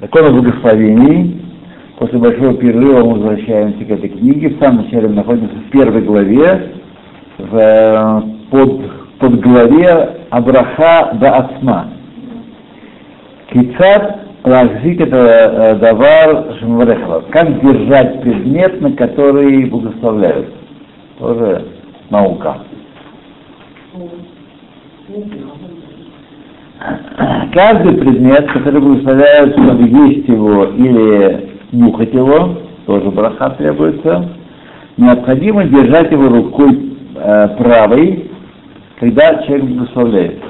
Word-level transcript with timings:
Закон 0.00 0.26
о 0.28 0.30
благословении. 0.30 1.42
После 1.98 2.18
большого 2.18 2.54
перерыва 2.54 3.04
мы 3.04 3.18
возвращаемся 3.18 3.84
к 3.84 3.90
этой 3.90 4.08
книге. 4.08 4.48
В 4.48 4.58
самом 4.58 4.84
начале 4.84 5.08
мы 5.08 5.16
находимся 5.16 5.54
в 5.56 5.70
первой 5.70 6.00
главе, 6.00 6.72
в, 7.36 8.24
под, 8.50 8.80
под 9.18 9.40
главе 9.40 10.20
Абраха 10.30 11.18
да 11.20 11.36
Ацма. 11.36 11.88
Кицат 13.52 14.20
лахзик 14.42 15.02
это 15.02 15.76
давар 15.78 16.56
шмварехала. 16.60 17.20
Как 17.30 17.60
держать 17.60 18.22
предмет, 18.22 18.80
на 18.80 18.92
который 18.92 19.66
благословляют. 19.66 20.48
Тоже 21.18 21.66
наука. 22.08 22.56
Каждый 27.52 27.98
предмет, 27.98 28.50
который 28.52 28.80
благословляют, 28.80 29.52
чтобы 29.52 29.82
есть 29.82 30.28
его 30.28 30.64
или 30.64 31.50
нюхать 31.72 32.14
его, 32.14 32.56
тоже 32.86 33.10
браха 33.10 33.50
требуется, 33.50 34.30
необходимо 34.96 35.64
держать 35.64 36.10
его 36.10 36.28
рукой 36.28 36.96
э, 37.16 37.48
правой, 37.58 38.30
когда 38.98 39.42
человек 39.44 39.66
благословляет. 39.66 40.42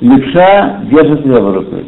Левша 0.00 0.80
держит 0.90 1.24
левой 1.24 1.54
рукой. 1.54 1.86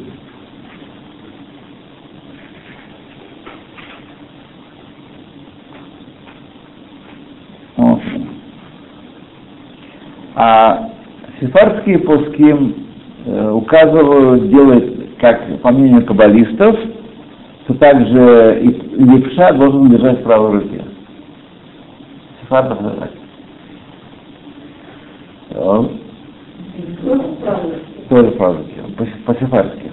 А 10.39 10.86
сефардские 11.47 11.99
пуски 12.01 12.75
э, 13.25 13.51
указывают, 13.51 14.49
делают, 14.49 15.17
как 15.21 15.61
по 15.61 15.71
мнению 15.71 16.05
каббалистов, 16.05 16.77
что 17.65 17.75
также 17.75 18.61
и 18.63 18.69
левша 19.03 19.53
должен 19.53 19.91
держать 19.91 20.21
в 20.21 20.25
правой 20.25 20.61
руке. 20.61 20.85
Сефардов 22.43 22.79
так. 22.79 23.11
Тоже 28.09 28.31
правой 28.33 28.59
руке, 28.59 29.07
по-сефардски. 29.25 29.93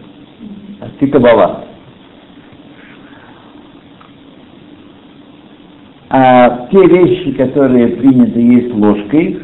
Ти 0.99 1.07
кабала. 1.07 1.65
А 6.09 6.67
те 6.69 6.85
вещи, 6.85 7.31
которые 7.31 7.87
приняты 7.87 8.39
есть 8.39 8.73
ложкой, 8.75 9.39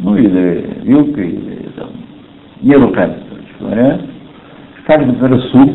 ну 0.00 0.16
или 0.16 0.80
вилкой, 0.82 1.30
или 1.30 1.68
там, 1.76 1.88
не 2.62 2.74
руками, 2.74 3.16
короче 3.28 3.54
говоря, 3.60 4.00
как, 4.86 5.06
например, 5.06 5.40
суп, 5.52 5.70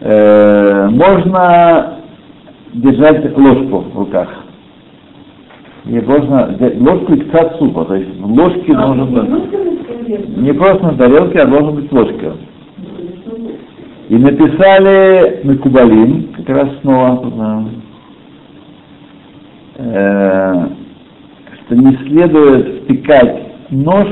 э, 0.00 0.88
можно 0.90 2.00
держать 2.74 3.36
ложку 3.36 3.78
в 3.78 3.98
руках. 3.98 4.28
И 5.86 5.98
можно 6.00 6.56
ложку 6.80 7.14
и 7.14 7.20
кцат 7.20 7.56
супа, 7.58 7.84
то 7.86 7.94
есть 7.94 8.18
в 8.18 8.26
ложке 8.26 8.72
а, 8.74 8.86
должен 8.86 9.14
быть, 9.14 10.36
не 10.36 10.52
просто 10.52 10.86
на 10.88 10.94
тарелке, 10.96 11.38
а 11.40 11.46
должен 11.46 11.76
быть 11.76 11.90
ложка. 11.92 12.36
И 14.08 14.16
написали 14.16 15.40
на 15.44 15.56
Кубалин, 15.56 16.34
как 16.36 16.48
раз 16.48 16.68
снова, 16.82 17.64
э, 19.76 20.66
что 21.70 21.76
не 21.76 21.96
следует 22.08 22.82
втыкать 22.82 23.70
нож 23.70 24.08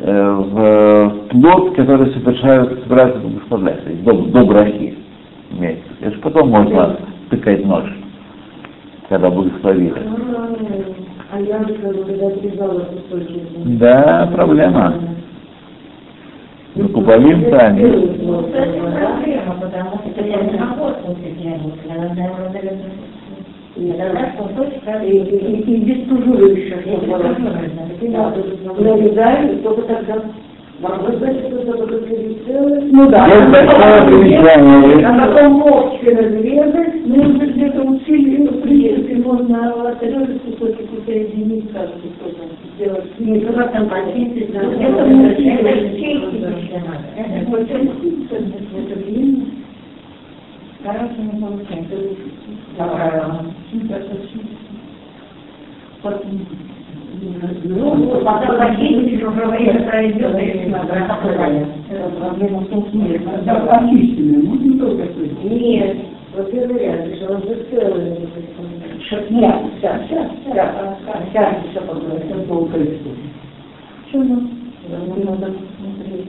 э, 0.00 0.32
в 0.32 1.28
плод, 1.28 1.76
который 1.76 2.10
совершают, 2.14 2.82
собираются 2.82 3.20
благословлять, 3.20 3.84
то 3.84 3.90
есть 3.90 4.02
до, 4.04 4.12
до 4.12 4.44
брахи 4.46 4.94
имеется. 5.50 5.84
Это 6.00 6.14
же 6.14 6.20
потом 6.20 6.48
можно 6.48 6.96
втыкать 7.26 7.64
нож, 7.66 7.84
когда 9.10 9.28
благословили. 9.28 9.94
А 11.30 11.40
Да, 13.78 14.30
проблема. 14.32 14.94
Ну, 16.74 16.88
кубалим, 16.88 17.50
да, 17.50 17.58
они. 17.58 17.82
И, 25.02 25.76
без 25.76 26.08
тужуры 26.08 26.52
еще. 26.52 26.76
Нарезали, 28.78 29.56
только 29.62 29.82
тогда 29.82 30.22
ну 30.78 30.88
да. 33.10 33.24
А 35.04 35.26
потом 35.26 35.52
молча 35.54 36.04
разрезать, 36.04 36.94
ну 37.06 37.32
где-то 37.38 37.82
усилие, 37.82 38.50
в 38.50 38.60
принципе, 38.60 39.16
можно 39.16 39.72
отрезать 39.88 40.38
кусочек 40.42 40.86
и 40.92 41.00
соединить 41.06 41.72
каждый 41.72 42.10
кусочек. 42.18 42.52
Сделать. 42.74 43.06
Не 43.18 43.40
только 43.40 43.64
там 43.68 43.88
почистить, 43.88 44.52
да. 44.52 44.60
Это 44.60 45.06
чистить. 45.96 46.44
Это 47.16 47.56
очень 47.56 48.28
это 48.76 48.94
длинно. 49.00 49.46
Хорошо, 50.86 51.20
не 51.20 51.40
получается. 51.40 51.96
Ну, 57.64 58.20
потом 58.24 58.58
почистить, 58.58 59.22
уже 59.24 59.46
время 59.46 59.88
пройдет, 59.88 60.38
если 60.38 60.68
надо, 60.68 60.94
это 60.94 62.10
проблема 62.20 62.58
в 62.60 62.66
том, 62.68 62.86
что 62.88 62.96
нет. 62.96 63.22
Очищенные, 63.26 64.42
ну 64.42 64.54
не 64.54 64.78
только 64.78 65.08
Нет, 65.42 65.96
вот 66.36 66.50
первый 66.52 66.78
ряд, 66.78 67.16
что 67.16 67.34
он 67.34 67.42
же 67.42 67.66
целый. 67.70 68.10
Нет, 69.30 69.54
сейчас, 69.76 70.02
сейчас, 70.08 70.30
сейчас, 70.44 70.98
сейчас 71.28 71.54
еще 71.68 71.80
поговорим. 71.80 72.28
Это 72.28 72.46
долгая 72.46 72.82
история. 72.82 73.30
Что 74.08 74.18
ну? 74.18 74.48
Надо 74.88 75.52
смотреть, 75.78 76.28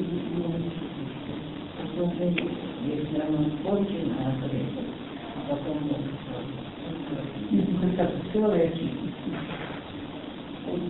посмотреть, 1.81 2.39
если 2.85 3.21
оно 3.21 3.39
кончено, 3.63 4.15
а 4.25 4.27
потом 5.49 5.77
если 7.51 7.75
хотят 7.77 8.11
целое 8.33 8.71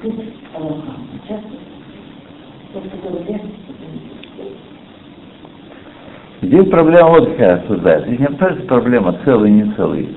тут 0.02 0.16
Аллаха. 0.56 0.94
Часто 1.28 1.50
только 2.74 2.98
Здесь 6.48 6.70
проблема 6.70 7.10
вот 7.10 7.32
какая 7.32 7.56
обсуждается. 7.56 8.08
Здесь 8.08 8.20
не 8.20 8.26
обсуждается 8.26 8.68
проблема 8.68 9.16
целый, 9.26 9.52
не 9.52 9.72
целый. 9.76 10.10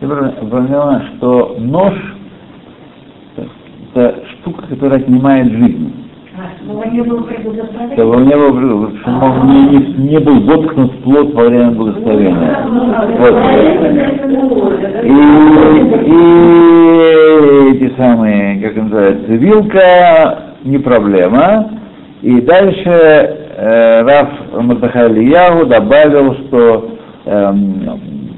Здесь 0.00 0.10
проблема, 0.48 1.02
что 1.16 1.56
нож 1.58 1.94
это 3.36 4.14
штука, 4.32 4.66
которая 4.68 5.00
отнимает 5.00 5.50
жизнь. 5.50 5.92
Чтобы 6.62 6.86
не 6.86 7.02
был 7.02 7.24
предусмотрен. 7.24 7.92
Чтобы 7.94 8.16
он 8.16 8.26
не 8.26 8.36
был, 8.36 8.92
чтобы 9.00 9.26
он 9.26 9.48
не, 9.48 9.62
не, 9.68 10.10
не 10.10 10.18
был 10.18 10.40
воткнут 10.42 10.92
в 10.92 11.02
плод 11.02 11.34
во 11.34 11.44
время 11.46 11.70
благословения. 11.72 12.56
Вот. 13.18 13.34
И, 15.02 15.10
и 16.06 16.26
эти 17.74 17.96
самые, 17.96 18.60
как 18.60 18.76
называется, 18.76 19.32
вилка 19.32 20.38
не 20.62 20.78
проблема. 20.78 21.70
И 22.22 22.40
дальше 22.42 23.47
э, 23.58 24.02
Раф 24.02 24.28
Мардахай 24.52 25.10
Ильяу 25.10 25.66
добавил, 25.66 26.34
что 26.34 26.90
эм, 27.24 28.28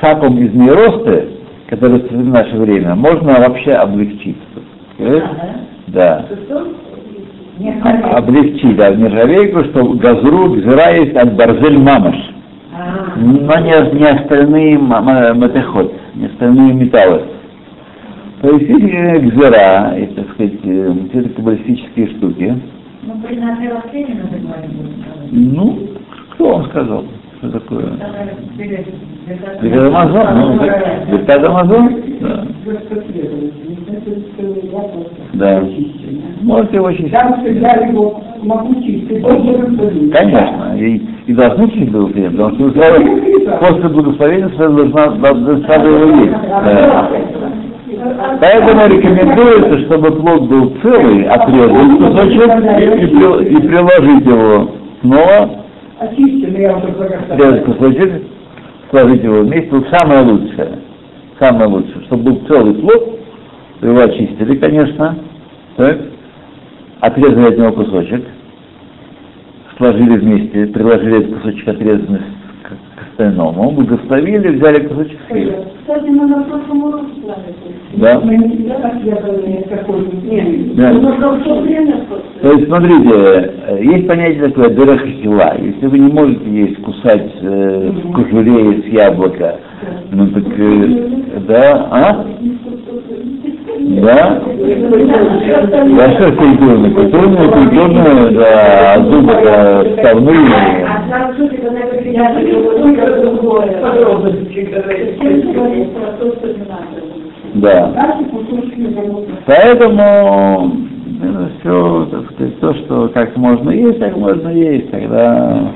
сапом 0.00 0.38
из 0.38 0.54
нейросты, 0.54 1.28
который 1.68 2.00
в 2.00 2.28
наше 2.28 2.56
время, 2.56 2.94
можно 2.94 3.40
вообще 3.40 3.72
облегчить. 3.72 4.36
Да. 5.88 6.26
Облегчить, 8.12 8.76
да, 8.76 8.90
в 8.92 8.98
нержавейку, 8.98 9.64
что 9.64 9.84
газру, 9.94 10.54
гзира 10.54 10.94
есть 10.94 11.16
от 11.16 11.34
барзель 11.34 11.78
мамаш. 11.78 12.16
Но 13.16 13.58
не, 13.60 13.98
не 13.98 14.06
остальные 14.06 14.78
матехот, 14.78 15.92
не 16.14 16.26
остальные 16.26 16.74
металлы. 16.74 17.22
То 18.42 18.50
есть 18.50 18.68
гзира, 18.68 19.96
и, 19.96 20.06
так 20.06 20.30
сказать, 20.34 20.60
все 20.60 21.20
эти 21.20 21.28
каббалистические 21.28 22.08
штуки. 22.08 22.54
Ну, 23.06 23.14
при 23.22 23.36
нашей 23.36 23.68
растении 23.68 24.18
Ну, 25.30 25.78
кто 26.32 26.52
вам 26.52 26.64
сказал? 26.66 27.04
Что 27.38 27.50
такое? 27.50 27.92
Берет 29.62 29.94
Амазон? 29.94 30.26
Ну, 30.34 30.58
Беркат 31.12 31.46
Амазон? 31.46 32.02
Да. 32.20 32.46
Да. 35.34 35.64
Можете 36.42 36.76
его 36.76 36.92
чистить. 36.92 37.14
Всегда 37.14 37.72
его 37.74 38.20
могу 38.42 38.74
чистить. 38.82 39.22
Конечно. 40.12 40.76
И, 40.76 41.06
и 41.26 41.32
должны 41.32 41.70
чистить 41.70 41.92
благословение, 41.92 42.30
потому 42.30 42.54
что 42.54 42.70
сказали, 42.70 43.58
после 43.60 43.88
благословения 43.88 44.48
должна, 44.48 45.06
должна 45.10 45.74
его 45.74 46.24
есть. 46.24 46.32
Да. 46.48 47.10
Поэтому 48.40 48.86
рекомендуется, 48.88 49.78
чтобы 49.86 50.10
плод 50.10 50.42
был 50.48 50.76
целый, 50.82 51.24
отрезать 51.24 51.98
кусочек 51.98 52.50
и, 52.80 52.84
и, 53.04 53.56
и 53.56 53.68
приложить 53.68 54.26
его 54.26 54.70
снова 55.00 55.66
отрезать 56.00 57.64
кусочек, 57.64 58.22
сложить 58.90 59.22
его 59.22 59.40
вместе, 59.42 59.70
вот 59.70 59.86
самое 59.90 60.22
лучшее, 60.22 60.78
самое 61.38 61.68
лучшее, 61.68 62.04
чтобы 62.06 62.32
был 62.32 62.46
целый 62.48 62.74
плод, 62.74 63.20
его 63.82 64.00
очистили, 64.00 64.56
конечно, 64.56 65.16
так, 65.76 65.98
отрезали 67.00 67.48
от 67.48 67.58
него 67.58 67.72
кусочек, 67.72 68.24
сложили 69.78 70.18
вместе, 70.18 70.66
приложили 70.66 71.18
этот 71.20 71.34
кусочек 71.36 71.68
отрезанный 71.68 72.20
к, 72.62 72.72
остальному, 73.10 73.70
благословили, 73.70 74.56
взяли 74.56 74.86
кусочек. 74.86 75.18
Кстати, 75.80 76.08
мы 76.08 76.26
на 76.26 76.42
прошлом 76.42 76.84
уроке. 76.84 77.06
Да? 77.94 78.20
Мы 78.20 78.36
не 78.36 78.48
всегда 78.48 78.74
так 78.76 79.02
делали, 79.02 79.64
какой 79.70 80.00
не 80.22 80.74
Да. 80.74 80.92
Ну, 80.92 81.16
то 82.42 82.52
есть, 82.52 82.66
смотрите, 82.66 83.10
э, 83.68 83.78
есть 83.82 84.06
понятие 84.06 84.48
такое 84.48 84.70
дырахихила. 84.70 85.54
Если 85.58 85.86
вы 85.86 85.98
не 85.98 86.12
можете 86.12 86.44
есть, 86.50 86.82
кусать 86.82 87.30
э, 87.40 87.90
в 87.90 88.12
кожуре 88.12 88.76
из 88.76 88.84
яблока, 88.92 89.58
ну 90.10 90.26
так, 90.28 90.44
э, 90.58 91.08
да, 91.48 91.88
а? 91.90 92.26
Да? 93.78 94.42
Да 95.96 96.10
что 96.12 96.32
культурно? 96.32 96.90
Культурно, 96.90 97.48
культурно, 97.48 98.30
да, 98.32 98.94
а 98.94 99.00
зубы 99.04 99.32
э, 99.32 99.96
вставные. 99.96 100.86
А 100.86 100.96
Да. 107.56 108.20
Поэтому 109.46 110.72
все, 111.60 112.08
так 112.10 112.32
сказать, 112.32 112.60
то, 112.60 112.74
что 112.74 113.08
как 113.08 113.36
можно 113.36 113.70
есть, 113.70 113.98
так 113.98 114.16
можно 114.16 114.48
есть, 114.48 114.90
тогда 114.90 115.72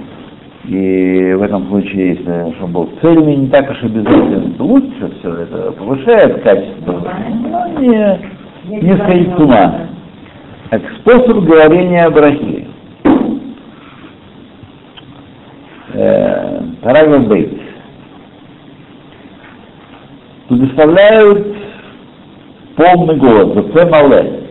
и 0.64 1.34
в 1.34 1.42
этом 1.42 1.66
случае, 1.68 2.10
если 2.10 2.54
чтобы 2.56 2.72
был 2.72 2.90
цельный, 3.00 3.36
не 3.36 3.48
так 3.48 3.70
уж 3.70 3.82
обязательно, 3.82 4.52
то 4.52 4.64
лучше 4.64 5.10
все 5.18 5.34
это 5.34 5.72
повышает 5.72 6.42
качество, 6.42 7.02
но 7.40 7.80
не, 7.80 8.82
не 8.82 8.96
сходить 8.96 9.34
с 9.34 9.40
ума. 9.40 9.86
Так, 10.68 10.82
способ 11.00 11.44
говорения 11.44 12.08
брахи. 12.10 12.68
Э, 15.94 16.60
Параграф 16.82 17.26
Бейт. 17.26 17.58
Предоставляют 20.48 21.49
полный 22.76 23.16
голос, 23.16 23.64
Бце 23.64 23.86
Мале. 23.86 24.42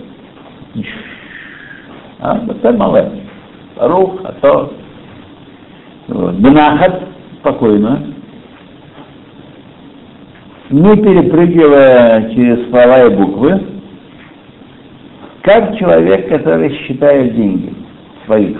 А, 2.20 2.36
Бце 2.36 2.72
Мале. 2.72 3.12
Рух, 3.78 4.20
а 4.24 4.34
то. 4.42 4.74
Бнахат, 6.08 7.04
спокойно. 7.40 8.14
Не 10.70 10.96
перепрыгивая 10.98 12.30
через 12.32 12.70
слова 12.70 13.06
и 13.06 13.16
буквы, 13.16 13.62
как 15.42 15.78
человек, 15.78 16.30
который 16.30 16.70
считает 16.80 17.36
деньги 17.36 17.74
своих. 18.26 18.58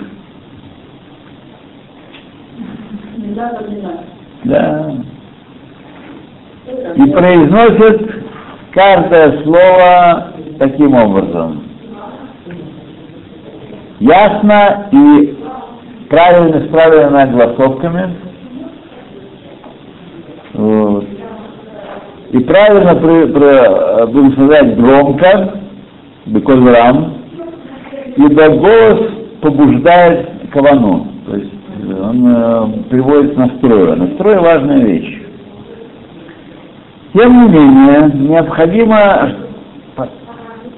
Да. 4.44 4.94
И 6.96 7.10
произносит 7.10 8.19
каждое 8.72 9.42
слово 9.42 10.32
таким 10.58 10.94
образом. 10.94 11.62
Ясно 14.00 14.88
и 14.92 15.36
правильно, 16.08 16.60
с 16.60 16.68
правильными 16.68 17.22
огласовками. 17.22 18.16
Вот. 20.54 21.04
И 22.32 22.38
правильно 22.40 22.94
при, 22.94 23.26
при- 23.32 24.06
благословлять 24.12 24.76
громко, 24.76 25.60
бекольрам, 26.26 27.14
ибо 28.16 28.48
голос 28.50 29.10
побуждает 29.40 30.28
кавану. 30.52 31.08
То 31.26 31.36
есть 31.36 31.52
э, 31.82 32.02
он 32.02 32.26
э, 32.26 32.82
приводит 32.88 33.34
к 33.34 33.36
настрою. 33.36 33.96
Настрой 33.96 34.38
важная 34.38 34.78
вещь. 34.84 35.19
Тем 37.12 37.42
не 37.42 37.48
менее, 37.48 38.28
необходимо, 38.28 39.32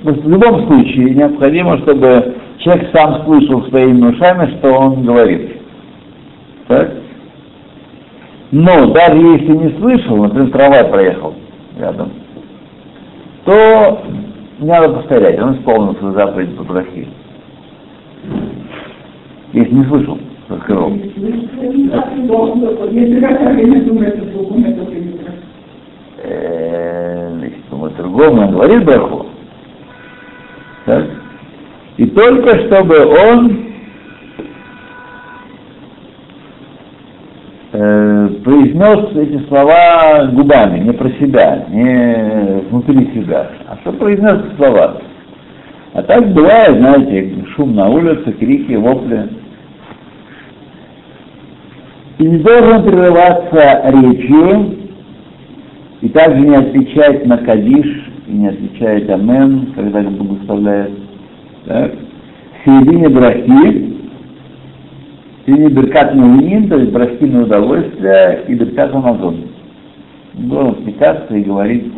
в 0.03 0.29
любом 0.29 0.67
случае, 0.67 1.15
необходимо, 1.15 1.77
чтобы 1.79 2.37
человек 2.59 2.89
сам 2.95 3.25
слышал 3.25 3.63
своими 3.69 4.09
ушами, 4.09 4.59
что 4.59 4.73
он 4.73 5.05
говорит. 5.05 5.57
Так? 6.69 6.91
Но 8.51 8.93
даже 8.93 9.19
если 9.19 9.53
не 9.53 9.79
слышал, 9.79 10.17
например, 10.17 10.51
трамвай 10.53 10.85
проехал 10.85 11.35
рядом, 11.79 12.13
то 13.45 14.03
не 14.59 14.69
надо 14.69 14.91
повторять, 14.91 15.41
он 15.41 15.57
исполнил 15.57 15.97
свою 15.97 16.15
заповедь 16.15 16.57
по 16.57 16.65
брахе. 16.65 17.09
Если 19.53 19.75
не 19.75 19.85
слышал, 19.85 20.19
раскрыл. 20.49 20.93
Если 26.23 26.35
какая 26.35 27.19
время 27.19 27.23
думает, 27.23 27.23
что 27.23 27.23
другом 27.23 27.23
это 27.23 27.23
примет. 27.23 27.23
Э, 27.23 27.29
значит, 27.33 27.71
думаю, 27.71 27.93
другому 27.97 28.43
он 28.43 28.53
говорит 28.53 28.85
браху. 28.85 29.27
Так? 30.87 31.05
И 31.97 32.07
только 32.07 32.59
чтобы 32.67 33.05
он 33.07 33.67
э, 37.73 38.29
произнес 38.45 39.17
эти 39.17 39.47
слова 39.49 40.27
губами, 40.33 40.79
не 40.81 40.93
про 40.93 41.11
себя, 41.11 41.67
не 41.69 42.61
внутри 42.71 43.13
себя, 43.15 43.51
а 43.69 43.77
что 43.79 43.93
произнес 43.93 44.45
эти 44.47 44.57
слова. 44.57 44.97
А 45.95 46.03
так 46.03 46.33
бывает, 46.33 46.79
знаете, 46.79 47.45
шум 47.55 47.75
на 47.75 47.89
улице, 47.89 48.33
крики, 48.33 48.73
вопли. 48.75 49.29
И 52.19 52.25
не 52.25 52.39
должен 52.39 52.83
прерываться 52.85 53.91
речью, 53.91 54.82
и 56.03 56.09
также 56.09 56.41
не 56.41 56.57
отвечать 56.57 57.25
на 57.27 57.39
кадиш, 57.39 58.11
и 58.27 58.33
не 58.33 58.49
отвечать 58.49 59.09
амен, 59.09 59.73
когда 59.75 60.03
благословляет. 60.03 60.91
Так. 61.65 61.93
В 61.93 62.65
середине 62.65 63.09
брахи, 63.09 63.95
в 65.39 65.47
середине 65.47 65.69
беркат 65.69 66.13
то 66.13 66.77
есть 66.77 66.93
брахи 66.93 67.25
на 67.25 67.43
удовольствие, 67.45 68.45
и 68.49 68.55
беркат 68.55 68.93
амазон. 68.95 69.45
Должен 70.35 70.73
отвлекаться 70.73 71.37
и 71.37 71.43
говорить, 71.43 71.93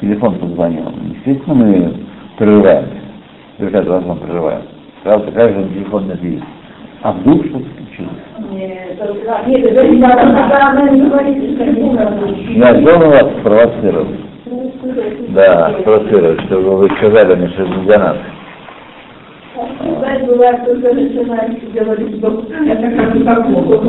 телефон 0.00 0.38
позвонил. 0.38 0.92
Естественно, 1.16 1.54
мы 1.54 1.92
прерываем. 2.38 2.86
Беркат 3.58 3.86
амазон 3.86 4.18
прерываем. 4.20 4.62
Правда, 5.02 5.32
как 5.32 5.50
же 5.50 5.68
телефон 5.74 6.08
дверь? 6.08 6.40
А 7.02 7.14
что 7.22 7.34
не 7.34 7.50
надо. 11.92 12.28
Я 12.50 12.74
должен 12.74 13.10
вас 13.10 13.26
спровоцировать. 13.40 14.20
Да, 15.30 15.72
спровоцировать, 15.80 16.40
чтобы 16.42 16.76
вы 16.76 16.88
сказали 16.98 17.34
мне, 17.36 17.48
что 17.48 17.64
для 17.64 17.98
нас. 17.98 18.16
Бывает, 19.80 20.26
бывает, 20.26 20.64
только 20.64 20.94
начинаешь 20.94 21.62
говорить, 21.72 22.18
что 22.18 22.44
Это 22.66 22.90
как 22.96 23.12
бы 23.12 23.24
такого. 23.24 23.84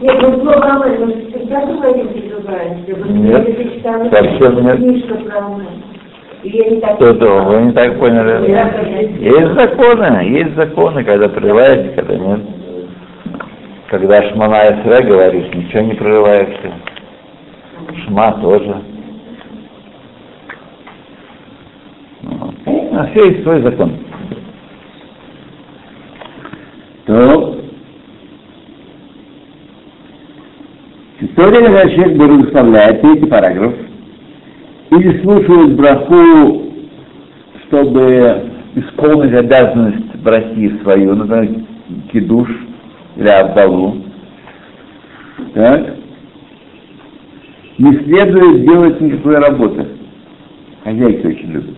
Нет, 0.00 0.16
ну 0.22 0.40
слово 0.40 0.84
мы 0.98 1.12
всегда 1.28 1.66
говорим, 1.66 2.08
прерываемся. 2.08 2.94
Вот 2.96 3.10
Нет, 3.10 3.44
совсем 4.12 4.64
нет. 4.64 4.76
книжка 4.76 5.14
про 5.14 5.40
Что-то 6.42 7.42
вы 7.42 7.66
не 7.66 7.72
так 7.72 7.98
поняли. 7.98 8.50
Есть 9.20 9.52
законы, 9.52 10.24
есть 10.24 10.54
законы, 10.54 11.04
когда 11.04 11.28
прерываешься, 11.28 11.92
когда 11.96 12.16
нет. 12.16 12.40
Когда 13.88 14.22
шмана 14.30 14.68
и 14.68 15.02
говоришь, 15.02 15.52
ничего 15.54 15.82
не 15.82 15.94
прерываешься. 15.94 16.72
Шма 18.04 18.32
тоже. 18.40 18.76
На 22.92 23.06
все 23.08 23.24
есть 23.26 23.42
свой 23.42 23.60
закон. 23.62 23.98
То 27.06 27.58
история, 31.20 31.66
когда 31.66 31.88
человек 31.88 32.16
благословляет, 32.16 33.00
третий 33.02 33.26
параграф, 33.26 33.74
или 34.90 35.22
слушают 35.22 35.76
браху, 35.76 36.62
чтобы 37.66 38.50
исполнить 38.74 39.34
обязанность 39.34 40.16
брахи 40.16 40.78
свою, 40.82 41.14
например, 41.14 41.64
кидуш 42.12 42.48
или 43.16 43.28
абдалу, 43.28 43.96
так, 45.54 45.94
не 47.78 47.92
следует 48.04 48.66
делать 48.66 49.00
никакой 49.00 49.38
работы. 49.38 49.86
Хозяйки 50.84 51.26
очень 51.26 51.52
любят. 51.52 51.74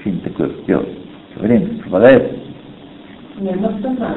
Что-нибудь 0.00 0.24
такое 0.24 0.50
делать. 0.66 0.88
Время 1.36 1.66
пропадает. 1.82 2.32
Не, 3.40 3.52
ну. 3.52 3.70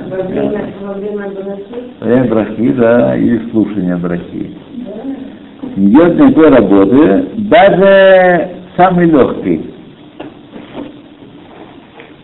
Во 0.09 0.23
время, 0.23 0.73
во 0.81 0.93
время 0.93 1.29
брахи, 1.29 1.63
Время 1.99 2.29
брахи, 2.29 2.71
да, 2.73 3.17
или 3.17 3.49
слушания 3.51 3.97
брахи. 3.97 4.51
да. 4.77 5.30
Не 5.75 5.91
делать 5.91 6.19
никакой 6.19 6.49
работы, 6.49 7.29
даже 7.37 8.49
самый 8.75 9.05
легкий. 9.05 9.73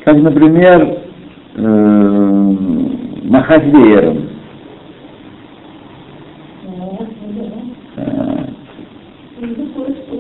Как, 0.04 0.18
например, 0.18 0.98
э, 1.56 2.56
махать 3.24 3.63
веером. 3.66 4.30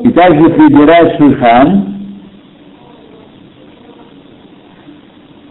И 0.03 0.09
также 0.11 0.49
прибирать 0.49 1.17
шульхан 1.17 1.95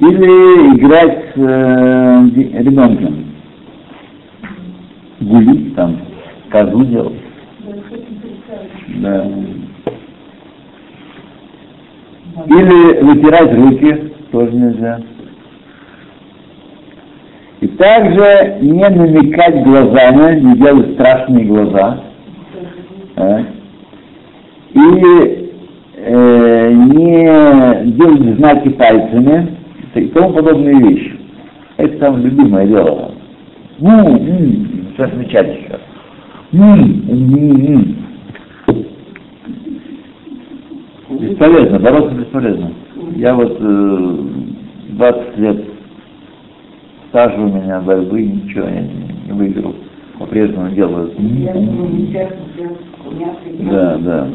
или 0.01 0.77
играть 0.77 1.25
с 1.35 1.39
э, 1.39 2.63
ребенком. 2.63 3.25
Гулить 5.21 5.75
там, 5.75 5.99
козу 6.51 6.85
делать. 6.87 7.26
Да. 8.89 9.25
Да. 12.37 12.45
Или 12.47 13.01
вытирать 13.03 13.55
руки, 13.55 14.13
тоже 14.31 14.53
нельзя. 14.53 15.01
И 17.61 17.69
также 17.69 18.59
не 18.61 18.89
намекать 18.89 19.63
глазами, 19.65 20.41
не 20.41 20.57
делать 20.57 20.93
страшные 20.95 21.47
глаза. 21.47 22.01
А? 23.17 23.41
И 24.75 25.51
э, 25.97 26.73
не 26.73 27.93
делать 27.93 28.39
знаки 28.39 28.69
пальцами 28.71 29.57
и 29.95 30.09
тому 30.09 30.35
подобные 30.35 30.79
вещи. 30.81 31.19
Это 31.79 31.99
там 31.99 32.19
любимое 32.19 32.67
дело. 32.67 33.13
Ну, 33.79 33.91
м, 33.91 34.89
что 34.95 35.05
отвечать 35.05 35.59
Бесполезно, 41.09 41.79
бороться 41.79 42.15
бесполезно. 42.15 42.73
Я 43.15 43.35
вот 43.35 43.57
э, 43.61 44.17
20 44.89 45.39
лет 45.39 45.65
стажа 47.09 47.41
у 47.41 47.47
меня 47.47 47.81
борьбы, 47.81 48.23
ничего 48.23 48.67
я 48.67 48.81
не, 48.81 49.27
не 49.27 49.33
выиграл. 49.33 49.75
По-прежнему 50.19 50.71
делаю. 50.71 51.13
Да, 53.61 53.97
да. 53.99 54.29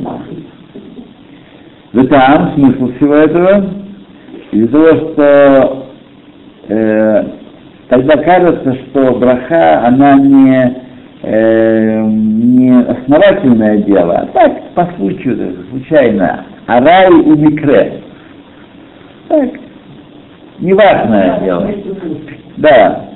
Да 1.94 2.06
там 2.06 2.54
смысл 2.54 2.94
всего 2.94 3.16
этого 3.16 3.66
из-за 4.52 4.72
того, 4.72 5.12
что 5.12 5.86
э, 6.70 7.26
тогда 7.90 8.18
кажется, 8.24 8.76
что 8.76 9.18
браха, 9.18 9.86
она 9.86 10.16
не, 10.20 10.78
э, 11.24 12.02
не 12.06 12.82
основательное 12.82 13.80
дело, 13.80 14.20
а 14.20 14.26
так, 14.28 14.72
по 14.74 14.90
случаю, 14.98 15.66
случайно. 15.70 16.46
Арай 16.72 17.12
и 17.12 17.30
микре. 17.32 18.02
Так, 19.28 19.50
неважное 20.60 21.40
дело. 21.42 21.70
Да. 22.58 23.10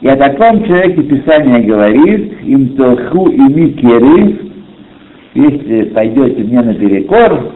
И 0.00 0.08
о 0.08 0.16
таком 0.16 0.64
человеке 0.64 1.02
Писание 1.02 1.60
говорит, 1.60 2.40
им 2.42 2.76
толху 2.76 3.28
и 3.28 3.40
микерив, 3.40 4.40
если 5.34 5.90
пойдете 5.90 6.42
мне 6.44 6.62
наперекор, 6.62 7.52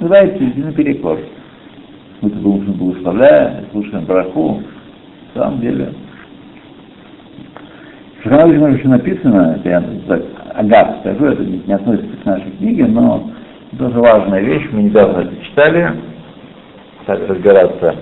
называется 0.00 0.44
иди 0.44 0.60
наперекор. 0.60 1.20
Мы 2.22 2.30
тут 2.30 2.62
что 2.64 2.72
благословляем, 2.72 3.66
слушаем 3.70 4.04
браху. 4.04 4.62
На 5.34 5.42
самом 5.42 5.60
деле. 5.60 5.92
В 8.18 8.24
Шаханавичном 8.24 8.74
еще 8.74 8.88
написано, 8.88 9.58
это 9.58 9.68
я 9.68 9.84
так 10.08 10.22
агат 10.56 10.96
скажу, 11.00 11.26
это 11.26 11.44
не 11.44 11.72
относится 11.72 12.16
к 12.16 12.24
нашей 12.24 12.50
книге, 12.58 12.86
но 12.86 13.30
тоже 13.78 14.00
важная 14.00 14.40
вещь, 14.40 14.68
мы 14.72 14.84
недавно 14.84 15.22
это 15.22 15.44
читали, 15.44 15.94
так 17.06 17.28
разбираться, 17.28 17.96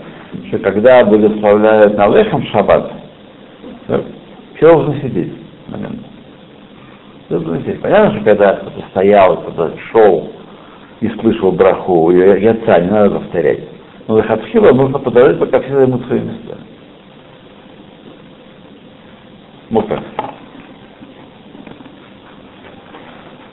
что 0.48 0.58
когда 0.58 1.04
благословляют 1.04 1.98
Алехом 1.98 2.44
шаббат, 2.46 2.92
то 3.86 4.04
человек 4.58 4.86
должен 4.86 5.02
сидеть 5.02 5.32
момент. 5.68 6.00
Должен 7.28 7.60
сидеть. 7.62 7.80
Понятно, 7.80 8.16
что 8.16 8.24
когда 8.24 8.54
кто-то 8.54 8.84
стоял, 8.90 9.42
кто-то 9.42 9.76
шел 9.90 10.32
и 11.00 11.08
слышал 11.20 11.52
браху, 11.52 12.10
и 12.10 12.16
яца, 12.16 12.80
не 12.80 12.90
надо 12.90 13.18
повторять. 13.18 13.60
Но 14.06 14.18
Лехатхила 14.18 14.72
нужно 14.72 14.98
подождать, 14.98 15.38
пока 15.38 15.60
все 15.60 15.74
займут 15.74 16.06
свои 16.06 16.20
места. 16.20 16.58
Ну-ка. 19.70 20.02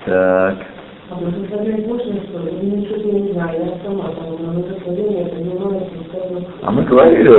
Так. 0.06 0.58
А 0.58 0.79
А 6.62 6.72
мы 6.72 6.84
говорили, 6.84 7.30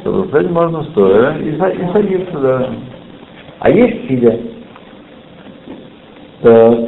что 0.00 0.12
благословить 0.12 0.50
можно 0.50 0.82
стоя 0.84 1.38
и, 1.38 1.48
и 1.48 1.92
садиться, 1.92 2.38
да. 2.38 2.70
А 3.60 3.70
есть 3.70 4.06
сидя? 4.06 4.38
Так. 6.42 6.78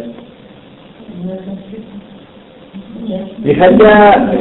И 3.44 3.54
хотя 3.54 4.34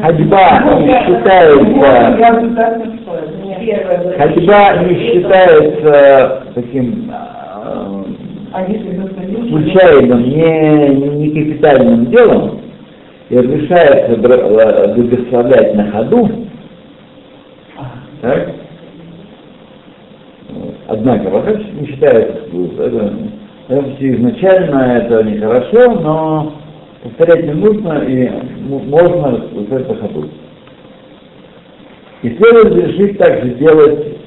ходьба 0.00 0.60
не 0.80 0.94
считается, 1.04 2.16
ходьба 4.16 4.76
не 4.82 4.94
считается 4.94 6.42
таким 6.54 7.10
э, 7.12 8.04
А 8.45 8.45
если 8.45 8.45
достаешь? 8.45 8.45
Случайным, 9.48 10.22
не, 10.22 11.16
не 11.16 11.30
капитальным 11.30 12.06
делом, 12.06 12.60
и 13.28 13.36
разрешается 13.36 14.12
э, 14.12 14.94
благословлять 14.94 15.74
на 15.74 15.90
ходу, 15.90 16.30
так? 18.22 18.50
Однако, 20.88 21.30
вообще 21.30 21.64
не 21.80 21.86
считается, 21.88 22.44
это, 22.78 23.12
это 23.68 24.14
изначально 24.14 24.98
это 24.98 25.24
нехорошо, 25.24 26.00
но 26.00 26.52
повторять 27.02 27.44
не 27.44 27.52
нужно 27.52 28.04
и 28.04 28.30
можно 28.68 29.42
на 29.58 29.96
ходу. 29.96 30.28
И 32.22 32.36
следует 32.36 32.74
разрешить 32.74 33.18
также 33.18 33.50
делать 33.50 34.18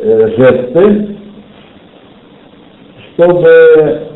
э, 0.00 0.28
жесты, 0.36 1.15
чтобы 3.16 4.08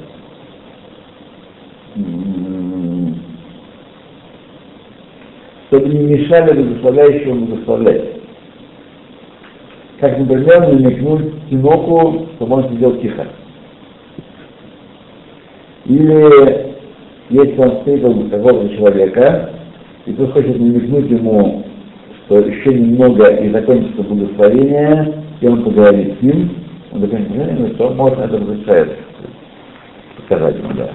чтобы 5.69 5.89
не 5.89 6.17
мешали 6.17 6.53
благословляющему 6.53 7.47
благословлять. 7.47 8.05
Как, 10.01 10.19
например, 10.19 10.69
намекнуть 10.69 11.49
Тиноку, 11.49 12.29
что 12.35 12.47
можно 12.47 12.75
сделать 12.77 13.03
тихо. 13.03 13.27
Или 15.87 16.75
если 17.31 17.59
он 17.59 17.77
встретил 17.79 18.31
какого-то 18.31 18.77
человека, 18.77 19.51
и 20.07 20.13
тот 20.13 20.33
хочет 20.33 20.59
намекнуть 20.59 21.11
ему, 21.11 21.65
что 22.25 22.41
еще 22.41 22.75
немного 22.75 23.29
и 23.29 23.51
закончится 23.51 24.03
благословение, 24.03 25.25
и 25.41 25.47
он 25.47 25.63
поговорит 25.63 26.19
с 26.19 26.23
ним, 26.23 26.51
он 26.92 27.02
закончит 27.02 27.28
благословение, 27.30 27.74
то 27.74 27.90
можно 27.90 28.22
это 28.24 28.38
разрешать. 28.38 28.98
Показать 30.18 30.58
ему, 30.58 30.74
да. 30.74 30.90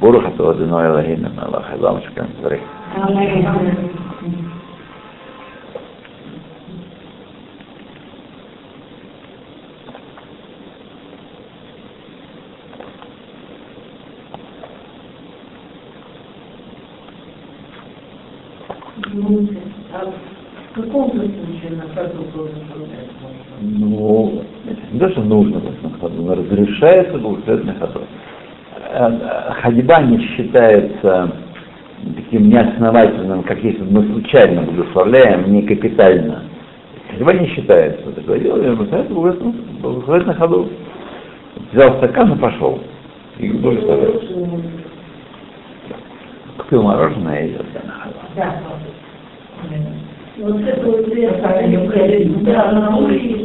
ברוך 0.00 0.24
אתה 0.34 0.50
אדוני 0.50 0.86
אלוהינו 0.86 1.28
מלך 1.36 1.70
העולם 1.70 2.00
שכן 2.00 2.24
דברי. 2.40 2.58
Благословить 27.17 27.65
на 27.65 27.75
ходу. 27.75 28.01
Э, 28.91 29.09
э, 29.09 29.53
Ходьба 29.61 30.01
не 30.01 30.19
считается 30.27 31.31
таким 32.15 32.49
неосновательным, 32.49 33.43
как 33.43 33.63
если 33.63 33.83
мы 33.83 34.03
случайно 34.11 34.63
благословляем, 34.63 35.51
не 35.51 35.63
капитально. 35.63 36.43
Ходьба 37.11 37.33
не 37.33 37.47
считается. 37.49 38.03
Делаем, 38.39 38.75
благословляет 38.75 39.11
благословить 39.81 40.27
на 40.27 40.33
ходу. 40.35 40.69
Взял 41.71 41.97
стакан 41.97 42.33
и 42.33 42.37
пошел. 42.37 42.79
И 43.37 43.49
благословляет. 43.49 44.21
Московское 46.71 46.81
мороженое 46.81 47.47
идет. 47.47 47.65
Да. 48.35 48.55
Вот 50.37 50.61
это 50.61 50.85
вот 50.85 51.05
да, 52.43 52.71
на 52.71 52.97
улице. 52.97 53.40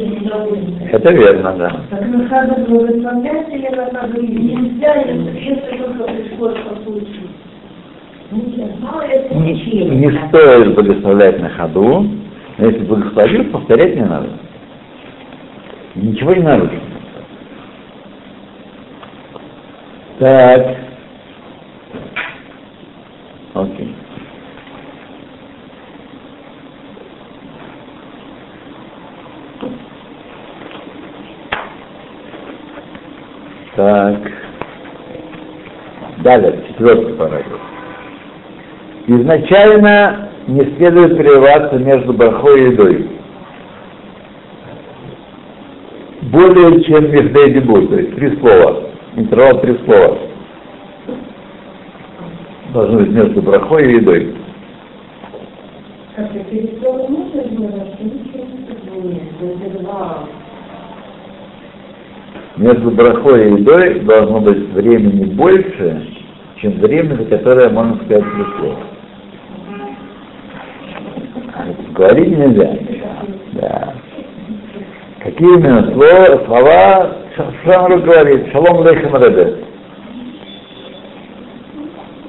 Это 0.91 1.13
верно, 1.13 1.53
да. 1.57 1.71
Так 1.89 2.01
надо 2.07 2.65
благословлять 2.65 3.49
или 3.49 3.69
надо 3.91 4.21
нельзя, 4.21 4.95
если 4.95 5.39
если 5.39 5.77
только 5.77 6.03
пришлось 6.03 6.57
по 6.59 6.75
случаю. 6.83 7.27
Это 8.29 9.35
Не, 9.35 9.53
не 9.85 10.27
стоит 10.27 10.75
благословлять 10.75 11.39
на 11.39 11.49
ходу, 11.49 12.05
но 12.57 12.65
если 12.65 12.83
благословил, 12.83 13.45
повторять 13.51 13.95
не 13.95 14.03
надо. 14.03 14.27
Ничего 15.95 16.33
не 16.33 16.43
нарушено. 16.43 16.81
Так. 20.19 20.77
Окей. 23.53 23.95
Так. 33.77 34.17
Далее, 36.23 36.63
четвертый 36.67 37.13
параграф. 37.13 37.61
Изначально 39.05 40.29
не 40.47 40.61
следует 40.75 41.15
прерываться 41.15 41.77
между 41.77 42.11
брахой 42.11 42.59
и 42.59 42.71
едой. 42.71 43.07
Более 46.23 46.83
чем 46.85 47.11
между 47.11 47.39
и 47.39 47.53
дебут, 47.53 47.89
то 47.91 47.99
есть 47.99 48.15
три 48.15 48.35
слова. 48.39 48.83
Интервал 49.15 49.61
три 49.61 49.77
слова. 49.85 50.17
Должно 52.73 52.97
быть 52.97 53.11
между 53.11 53.43
брахой 53.43 53.91
и 53.91 53.95
едой. 53.97 54.35
Как 56.15 56.33
я 56.33 56.43
перед 56.45 56.79
словом 56.79 57.13
можно 57.13 57.43
говорить, 57.43 57.99
ничего 57.99 58.43
не 58.43 58.65
понимаю. 58.65 59.21
Это 59.39 59.83
два. 59.83 60.27
Между 62.57 62.89
брахой 62.89 63.49
и 63.49 63.53
едой 63.59 63.99
должно 63.99 64.39
быть 64.39 64.69
времени 64.73 65.25
больше, 65.25 66.07
чем 66.55 66.73
время, 66.79 67.15
за 67.15 67.25
которое 67.25 67.69
можно 67.69 67.97
сказать. 68.03 68.23
А 71.53 71.67
Говорить 71.93 72.35
нельзя. 72.35 72.77
Да. 73.53 73.93
Какие 75.19 75.49
именно 75.49 75.91
слова, 75.93 76.45
слова 76.45 77.17
Шамру 77.63 78.01
говорит, 78.01 78.51
шалом 78.51 78.83
лейхам 78.83 79.21
ребе. 79.21 79.57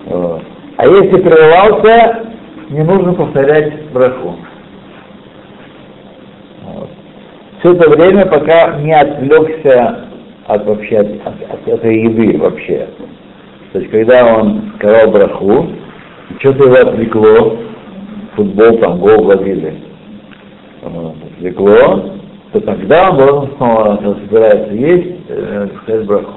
Вот. 0.05 0.43
А 0.77 0.87
если 0.87 1.23
прерывался, 1.23 2.25
не 2.69 2.83
нужно 2.83 3.15
повторять 3.15 3.91
браху. 3.93 4.37
Вот. 6.65 6.91
Все 7.61 7.73
это 7.73 7.89
время, 7.89 8.27
пока 8.27 8.77
не 8.81 8.93
отвлекся 8.93 10.08
от 10.49 10.67
вообще 10.67 10.99
от, 10.99 11.07
от- 11.27 11.51
от 11.51 11.69
этой 11.69 12.03
еды 12.03 12.39
вообще. 12.39 12.89
То 13.73 13.79
есть 13.81 13.91
когда 13.91 14.35
он 14.37 14.73
сказал 14.77 15.11
браху, 15.11 15.67
что-то 16.41 16.65
его 16.65 16.77
отвлекло, 16.77 17.59
футбол 18.35 18.79
там 18.79 18.99
гол 18.99 19.25
вот, 20.83 21.17
отвлекло, 21.37 22.13
то 22.53 22.61
тогда 22.61 23.11
он 23.11 23.51
снова, 23.57 24.01
собирается 24.21 24.73
есть, 24.73 25.21
э, 25.29 25.69
сказать 25.83 26.07
браху. 26.07 26.33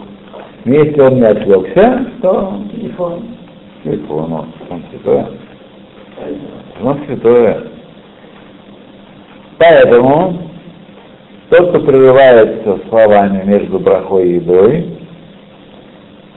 Но 0.66 0.76
если 0.76 1.02
он 1.02 1.16
не 1.16 1.26
отвлекся, 1.26 2.06
то 2.22 2.54
Телефон. 2.74 3.24
телефон, 3.84 4.30
ну, 4.30 4.46
он 4.70 4.84
святое. 4.92 5.28
Он 6.84 7.00
святое. 7.08 7.64
Поэтому 9.58 10.51
тот, 11.52 11.70
кто 11.70 11.82
прерывается 11.82 12.80
словами 12.88 13.44
между 13.44 13.78
брахой 13.78 14.30
и 14.30 14.36
едой, 14.36 14.98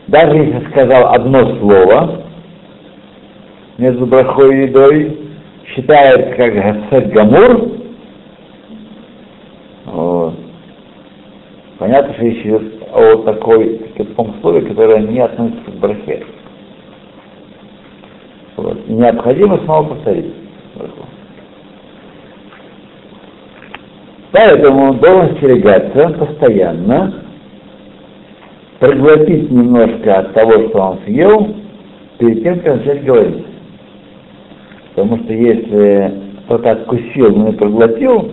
даже 0.08 0.36
если 0.36 0.68
сказал 0.70 1.14
одно 1.14 1.56
слово 1.60 2.22
между 3.78 4.06
брахой 4.06 4.56
и 4.56 4.62
едой, 4.66 5.18
считает 5.68 6.36
как 6.36 6.52
гасет 6.52 7.12
гамур, 7.12 7.70
вот. 9.84 10.34
понятно, 11.78 12.14
что 12.14 12.22
речь 12.24 12.44
идет 12.44 12.82
о 12.92 13.22
такой, 13.22 13.78
таком 13.96 14.34
слове, 14.40 14.62
которое 14.62 14.98
не 14.98 15.20
относится 15.20 15.70
к 15.70 15.74
брахе. 15.76 16.26
Вот. 18.56 18.88
Необходимо 18.88 19.58
снова 19.58 19.90
повторить. 19.90 20.34
браху. 20.74 21.06
Поэтому 24.34 24.90
он 24.90 24.98
должен 24.98 25.36
остерегаться 25.36 26.08
постоянно, 26.08 27.22
проглотить 28.80 29.48
немножко 29.48 30.18
от 30.18 30.32
того, 30.32 30.68
что 30.68 30.78
он 30.80 30.98
съел, 31.06 31.54
перед 32.18 32.42
тем, 32.42 32.58
как 32.58 32.78
начать 32.78 33.04
говорить. 33.04 33.46
Потому 34.92 35.18
что 35.18 35.32
если 35.32 36.14
кто-то 36.46 36.72
откусил, 36.72 37.36
но 37.36 37.50
не 37.50 37.52
проглотил, 37.52 38.32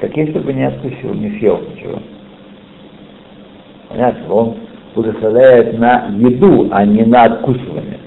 как 0.00 0.16
если 0.16 0.38
бы 0.38 0.52
не 0.52 0.68
откусил, 0.68 1.12
не 1.14 1.36
съел 1.40 1.62
ничего. 1.68 1.98
Понятно? 3.88 4.32
Он 4.32 4.54
благословляет 4.94 5.76
на 5.80 6.10
еду, 6.16 6.68
а 6.70 6.84
не 6.86 7.02
на 7.02 7.24
откусывание. 7.24 7.98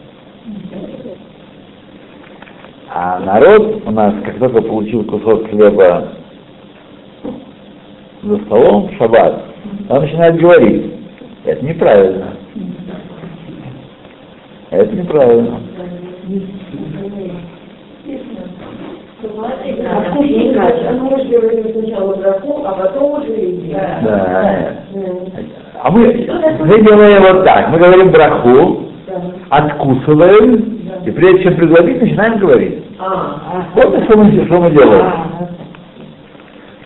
А 2.88 3.20
народ 3.20 3.82
у 3.86 3.92
нас, 3.92 4.14
как 4.24 4.40
только 4.40 4.62
получил 4.62 5.04
кусок 5.04 5.50
хлеба 5.50 6.21
за 8.24 8.38
столом 8.46 8.88
в 8.88 8.98
шаббат, 8.98 9.44
он 9.90 10.02
начинает 10.02 10.40
говорить. 10.40 10.94
Это 11.46 11.66
неправильно. 11.66 12.38
Это 14.70 14.96
неправильно. 14.96 15.60
А 19.84 19.98
а. 19.98 20.14
Да. 24.04 24.76
А 25.84 25.92
мы, 25.92 26.02
мы 26.60 26.82
делаем 26.84 27.22
вот 27.22 27.46
так. 27.46 27.70
Мы 27.70 27.80
говорим 27.80 28.12
браху, 28.12 28.82
откусываем, 29.50 30.80
и 31.06 31.12
прежде 31.12 31.44
чем 31.44 31.56
пригласить, 31.56 32.02
начинаем 32.02 32.40
говорить. 32.40 32.84
А, 33.00 33.66
Вот 33.76 34.04
что 34.04 34.18
мы, 34.18 34.46
что 34.46 34.60
мы 34.60 34.72
делаем. 34.72 35.12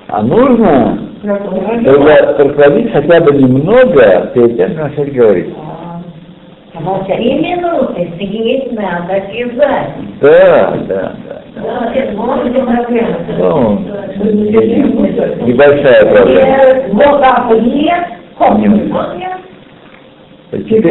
А 0.07 0.21
нужно 0.21 0.97
тогда 0.97 1.04
проходить 1.25 2.91
хотя 2.91 3.21
бы 3.21 3.31
немного 3.33 4.31
перед 4.33 4.57
тем, 4.57 4.75
как 4.75 4.91
начать 4.91 5.13
говорить. 5.13 5.53
Вот 6.75 7.05
три 7.07 7.39
минуты 7.39 8.11
съесть 8.17 8.71
надо 8.73 9.23
связать. 9.31 9.93
Да, 10.21 10.73
да, 10.87 11.13
да. 11.25 11.41
Да. 11.55 11.81
Ну, 13.37 13.79
небольшая 15.45 16.05
проблема. 16.05 16.45
Четыре, 20.51 20.89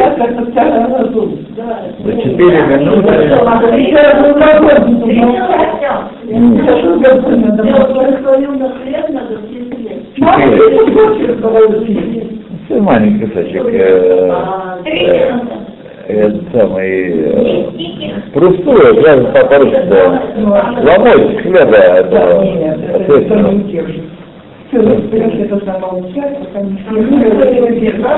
за 2.03 2.11
четыре 2.21 2.61
минуты. 2.63 3.13
Еще 3.77 3.97
раз 4.01 4.15
ты 12.67 12.81
маленький 12.81 13.25
кусочек. 13.25 13.65
э, 13.65 14.31
э, 14.85 15.31
минуты. 15.31 15.59
этот 16.07 16.43
самый 16.53 16.89
э, 17.11 17.71
простую, 18.33 18.95
прямо 19.01 19.23
по-русски, 19.25 19.81
да. 19.89 20.21
ломоть 20.81 21.41
хлеба 21.41 21.75
этого. 21.75 22.43
это 22.43 22.93
это 22.93 23.13
это. 23.13 23.65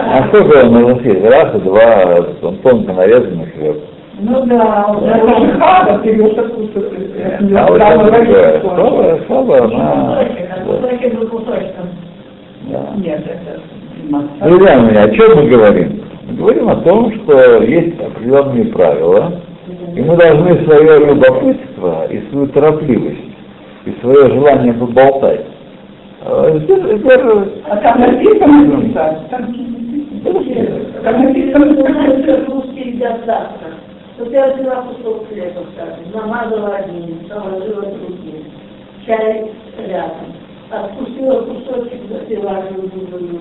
А 0.10 0.28
сколько 0.28 0.66
он 0.66 0.72
нужно 0.74 0.96
съесть? 1.02 1.26
Раз 1.26 1.56
и 1.56 1.60
два, 1.60 2.26
он 2.42 2.56
тонко 2.58 2.94
нарезанный 2.94 3.48
хлеб. 3.48 3.78
Ну 4.20 4.46
да, 4.48 4.96
это 5.06 5.40
же 5.40 5.60
хада, 5.60 6.00
ты 6.00 6.10
ее 6.10 6.28
закусываешь. 6.34 7.52
А 7.56 7.68
вот 7.68 8.14
это 8.14 8.62
слабо, 8.62 9.20
слабо, 9.28 9.64
она... 9.66 10.20
Кусочком. 11.30 11.88
да. 12.70 12.94
Нет, 12.98 13.24
это... 13.26 13.62
Друзья 14.48 14.80
мои, 14.80 14.96
о 14.96 15.10
чем 15.12 15.36
мы 15.38 15.50
говорим? 15.50 16.02
Мы 16.28 16.36
говорим 16.36 16.70
о 16.70 16.76
том, 16.78 17.14
что 17.14 17.64
есть 17.64 18.00
определенные 18.02 18.66
правила, 18.66 19.42
и 19.96 20.02
мы 20.02 20.16
должны 20.16 20.64
свое 20.66 21.00
любопытство 21.00 22.08
и 22.08 22.22
свою 22.30 22.48
торопливость, 22.48 23.36
и 23.86 23.96
свое 24.02 24.28
желание 24.28 24.74
поболтать. 24.74 25.46
сдерживать. 26.64 27.52
А 27.70 27.78
там 27.78 28.00
написано, 28.00 28.94
там 31.04 31.24
написано, 31.24 31.84
как 32.26 32.50
русские 32.50 32.92
едят 32.92 33.20
завтрак. 33.26 33.74
Вот 34.18 34.32
я 34.32 34.48
взяла 34.54 34.84
кусок 34.84 35.28
хлеба, 35.28 35.62
намазала 36.14 36.76
один, 36.78 37.20
положила 37.30 37.84
другим, 37.84 38.46
чай 39.06 39.52
рядом, 39.88 40.34
откусила 40.70 41.42
кусочек, 41.42 42.02
запила 42.12 42.64
другую. 42.70 43.40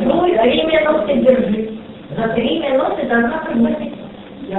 Ну, 0.00 0.26
и 0.26 0.36
три 0.38 0.62
минуты 0.64 1.14
держи. 1.14 1.70
За 2.16 2.28
три 2.34 2.58
минуты 2.60 3.06
должна 3.08 3.38
проглотить. 3.44 3.94
Я. 4.48 4.58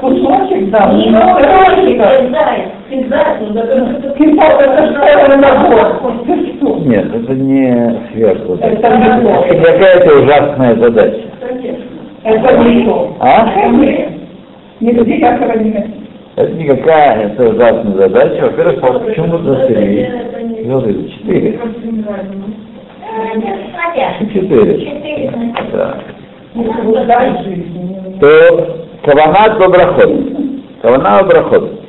Кусочек, 0.00 0.70
да. 0.70 0.92
Не 0.94 1.10
Ну, 1.10 1.20
кусочек, 1.20 1.98
да. 1.98 2.16
кидай, 2.22 2.72
кидай, 2.90 3.36
ну, 3.40 3.52
да, 3.52 3.60
это 3.64 4.14
Кипал, 4.18 4.60
это 4.60 4.86
что, 4.86 5.36
набор? 5.36 6.24
Ты 6.26 6.56
что? 6.56 6.76
Нет, 6.78 7.14
это 7.14 7.34
не 7.34 8.00
сверху. 8.12 8.54
Это 8.54 8.96
не 8.96 9.22
то. 9.22 9.44
Это 9.44 9.72
какая-то 9.72 10.18
ужасная 10.22 10.74
задача. 10.76 11.20
Это 12.24 12.58
не 12.64 12.84
то. 12.86 13.16
А? 13.20 13.46
Нигде 14.80 15.18
как 15.18 15.60
нет. 15.60 15.86
Это 16.36 16.52
никакая 16.52 17.26
это 17.28 17.48
ужасная 17.48 17.92
задача. 17.94 18.42
Во-первых, 18.42 18.80
по- 18.80 18.98
почему 19.00 19.38
Звезды 20.66 21.08
четыре. 21.10 21.60
Четыре. 24.18 24.80
Четыре. 24.80 25.54
Да. 25.72 26.00
То 28.20 28.32
каванат 29.04 29.58
доброход. 29.58 30.10
Кавана 30.82 31.22
доброход. 31.22 31.80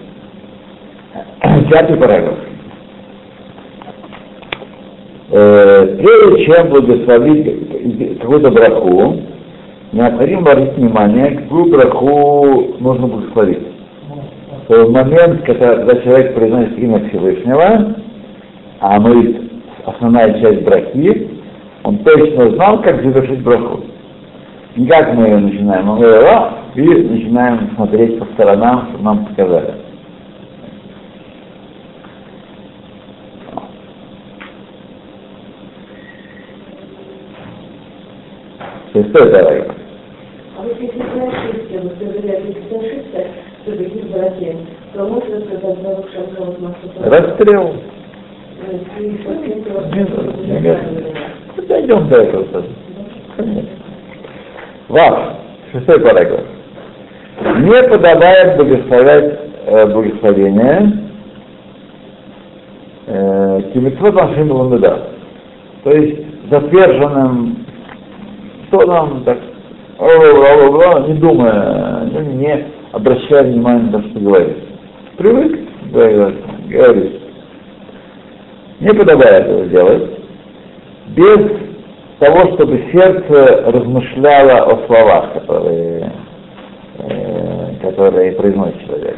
Пятый 1.71 1.97
параграф. 1.97 2.37
Э, 5.31 5.97
Прежде 5.97 6.45
чем 6.45 6.69
благословить 6.69 8.19
какую-то 8.19 8.51
браху, 8.51 9.15
необходимо 9.91 10.51
обратить 10.51 10.77
внимание, 10.77 11.31
какую 11.31 11.71
браху 11.71 12.75
нужно 12.79 13.07
благословить. 13.07 13.67
В 14.67 14.91
момент, 14.91 15.43
когда 15.45 15.95
человек 16.01 16.35
произносит 16.35 16.77
имя 16.77 16.99
Всевышнего, 17.09 17.95
а 18.79 18.99
есть 19.09 19.37
основная 19.85 20.39
часть 20.39 20.63
брахи, 20.63 21.29
он 21.83 21.97
точно 21.99 22.49
знал, 22.51 22.81
как 22.81 23.01
завершить 23.01 23.43
браху. 23.43 23.81
Не 24.75 24.87
как 24.87 25.13
мы 25.13 25.25
ее 25.25 25.37
начинаем, 25.37 25.85
мы 25.85 25.99
говорим, 25.99 26.27
«О!» 26.27 26.57
и 26.75 26.81
начинаем 26.81 27.71
смотреть 27.75 28.19
по 28.19 28.25
сторонам, 28.33 28.89
чтобы 28.89 29.03
нам 29.03 29.25
показали. 29.25 29.73
А 38.93 40.61
вот 40.63 40.79
если 40.79 40.97
не 40.97 41.27
ошибся, 41.27 41.81
вот 41.81 41.97
говорят, 41.97 42.45
если 42.45 42.61
ты 42.61 42.75
ошибся, 42.75 43.27
что 43.63 43.77
таких 43.77 44.11
братьев, 44.11 44.55
то 44.93 45.07
можно 45.07 45.39
сказать 45.41 45.77
Барух 45.81 46.05
Шамкаут 46.11 46.59
Махсуса. 46.59 47.09
Расстрел. 47.09 47.73
Этого 49.97 50.31
Не, 50.41 50.51
не 50.51 50.59
говори. 50.59 50.81
Дойдем 51.67 52.07
до 52.07 52.17
этого. 52.17 52.43
тоже. 52.45 52.67
Конечно. 53.35 53.69
Вав, 54.89 55.19
шестой 55.71 55.99
параграф. 55.99 56.45
Не 57.59 57.89
подобает 57.89 58.57
благословлять 58.57 59.39
э, 59.65 59.85
благословение 59.87 60.91
э, 63.07 63.61
кимитвот 63.73 64.15
нашим 64.15 64.51
ламеда. 64.51 65.07
То 65.83 65.91
есть 65.91 66.21
затверженным 66.49 67.65
тоном, 68.71 69.23
так, 69.23 69.37
«О-о-о-о-о», 69.99 71.07
не 71.07 71.13
думая, 71.15 72.09
ну, 72.11 72.21
не 72.21 72.65
обращая 72.91 73.43
внимания 73.43 73.89
на 73.91 74.01
то, 74.01 74.09
что 74.09 74.19
говорит. 74.19 74.57
Привык 75.17 75.59
говорить. 75.91 77.16
Не 78.79 78.93
подобает 78.93 79.45
этого 79.45 79.65
делать 79.65 80.19
без 81.07 81.39
того, 82.19 82.53
чтобы 82.53 82.83
сердце 82.91 83.63
размышляло 83.71 84.71
о 84.71 84.85
словах, 84.85 85.33
которые, 85.33 86.11
э, 86.99 87.73
которые 87.81 88.31
произносит 88.33 88.85
человек. 88.85 89.17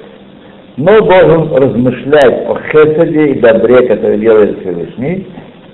Но 0.78 1.02
должен 1.02 1.54
размышлять 1.56 2.48
о 2.48 2.58
хесаде 2.72 3.32
и 3.32 3.40
добре, 3.40 3.86
который 3.88 4.20
делает 4.20 4.60
Всевышний, 4.62 5.28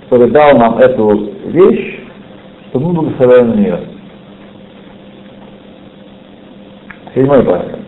который 0.03 0.31
дал 0.31 0.57
нам 0.57 0.79
эту 0.79 1.29
вещь, 1.45 1.99
что 2.69 2.79
мы 2.79 2.93
благословляем 2.93 3.49
на 3.49 3.53
нее. 3.53 3.79
Седьмой 7.13 7.43
параграф. 7.43 7.79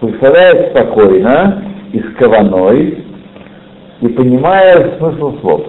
Благословляет 0.00 0.70
спокойно 0.70 1.62
и 1.92 2.00
с 2.00 2.14
кованой, 2.18 3.05
и 4.00 4.08
понимая 4.08 4.98
смысл 4.98 5.38
слов. 5.40 5.62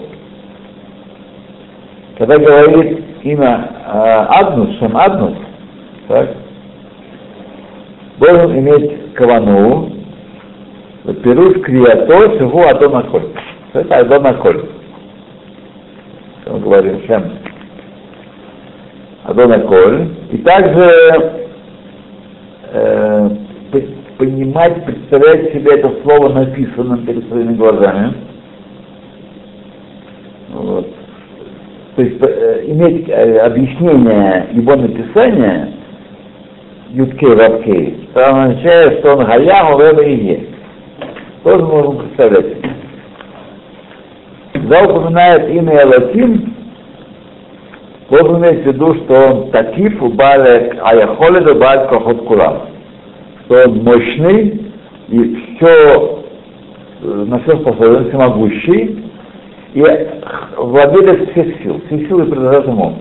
Когда 2.18 2.38
говорит 2.38 3.04
имя 3.24 3.70
э, 3.86 4.26
Аднус, 4.30 4.78
Шем 4.80 4.98
Аднус, 4.98 5.38
так, 6.08 6.30
должен 8.18 8.60
иметь 8.60 9.13
кавану, 9.13 9.92
пируш 11.24 11.62
криято, 11.62 12.38
шигу 12.38 12.62
Адона 12.63 13.04
Коль. 13.04 13.28
Это 13.74 14.00
Адона 14.00 14.34
Коль. 14.34 14.66
Мы 16.48 16.60
говорим 16.60 17.02
Шем 17.06 17.32
Адона 19.24 19.60
Коль. 19.60 20.10
И 20.32 20.38
также 20.40 20.92
э, 22.72 23.30
понимать, 24.18 24.84
представлять 24.86 25.54
себе 25.54 25.76
это 25.76 25.92
слово 26.04 26.30
написанным 26.30 27.06
перед 27.06 27.28
своими 27.30 27.54
глазами. 27.54 28.14
Вот. 30.50 30.88
То 31.96 32.02
есть 32.02 32.18
э, 32.22 32.64
иметь 32.68 33.10
э, 33.10 33.38
объяснение 33.40 34.48
его 34.52 34.76
написания 34.76 35.74
Юткей 36.90 37.36
Вавкей, 37.36 38.08
это 38.12 38.30
означает, 38.30 39.00
что 39.00 39.16
он 39.16 39.26
Гаяму 39.26 39.80
Веба 39.80 40.04
и 40.04 40.16
есть. 40.16 40.50
Тоже 41.44 41.64
можем 41.64 41.98
представлять. 42.00 42.58
Когда 44.54 44.84
упоминает 44.84 45.50
имя 45.50 45.84
Элаким, 45.84 46.54
должен 48.10 48.38
иметь 48.38 48.64
в 48.64 48.68
виду, 48.68 48.96
что 48.96 49.14
он 49.14 49.52
такив 49.52 50.02
у 50.02 50.10
Балек 50.10 50.78
Аяхоле 50.82 51.42
до 51.42 51.56
Балек 51.56 51.90
Кохот 51.90 52.26
Кулам. 52.26 52.77
Что 53.48 53.64
он 53.64 53.84
мощный 53.84 54.72
и 55.08 55.36
все 55.56 56.24
на 57.02 57.40
все 57.40 57.58
способен, 57.62 58.10
всемогущий, 58.10 59.06
и 59.74 59.84
владелец 60.58 61.30
всех 61.32 61.62
сил, 61.62 61.82
все 61.88 62.08
силы 62.08 62.26
принадлежат 62.26 62.68
ему. 62.68 62.98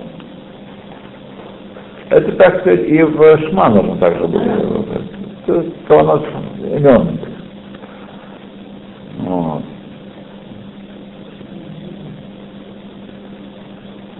Это, 2.11 2.33
так 2.33 2.61
сказать, 2.61 2.87
и 2.87 3.03
в 3.03 3.39
Шма 3.49 3.71
нужно 3.71 3.97
также 3.97 4.27
было. 4.27 4.43
Это 5.47 5.65
каванот 5.89 6.25
имен. 6.63 7.19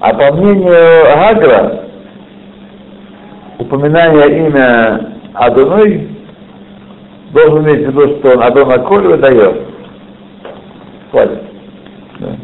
А 0.01 0.15
по 0.15 0.35
мнению 0.35 1.05
Гагра, 1.05 1.85
упоминание 3.59 4.47
имя 4.47 5.17
Адоной 5.35 6.15
должен 7.33 7.65
иметь 7.65 7.87
в 7.87 7.91
виду, 7.91 8.19
что 8.19 8.33
он 8.33 8.43
Адона 8.43 8.79
Коль 8.79 9.07
выдает. 9.07 9.62
Хватит. 11.11 11.43
Да. 12.21 12.37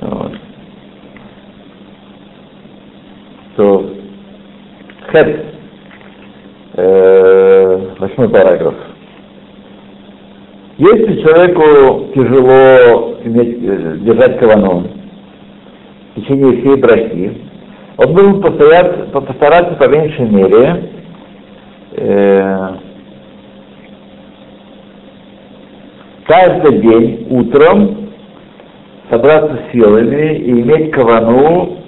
Вот. 0.00 0.32
То 3.56 3.90
Хет, 5.10 5.46
э, 6.74 7.88
восьмой 7.98 8.28
параграф. 8.28 8.74
Если 10.76 11.20
человеку 11.22 12.08
тяжело 12.14 13.16
иметь, 13.22 13.58
э, 13.62 13.96
держать 14.00 14.38
кавану 14.40 14.88
в 16.14 16.20
течение 16.20 16.60
всей 16.60 16.76
брахи, 16.80 17.42
он 17.96 18.14
должен 18.14 18.42
постараться, 18.42 19.04
постараться 19.12 19.74
по 19.76 19.88
меньшей 19.88 20.28
мере 20.28 20.93
каждый 26.26 26.78
день 26.80 27.26
утром 27.30 28.10
собраться 29.10 29.58
силами 29.72 30.36
и 30.36 30.50
иметь 30.50 30.90
кавану 30.92 31.78